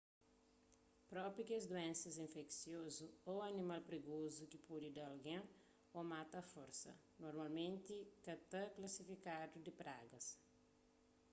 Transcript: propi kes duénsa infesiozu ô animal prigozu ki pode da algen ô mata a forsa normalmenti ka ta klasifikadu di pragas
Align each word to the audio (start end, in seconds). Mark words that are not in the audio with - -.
propi 1.11 1.41
kes 1.49 1.63
duénsa 1.71 2.13
infesiozu 2.25 3.07
ô 3.31 3.33
animal 3.49 3.81
prigozu 3.89 4.43
ki 4.51 4.57
pode 4.67 4.87
da 4.95 5.03
algen 5.11 5.43
ô 5.97 5.99
mata 6.13 6.35
a 6.39 6.47
forsa 6.53 6.91
normalmenti 7.23 7.97
ka 8.25 8.33
ta 8.51 8.61
klasifikadu 8.75 9.55
di 9.61 9.71
pragas 9.81 10.25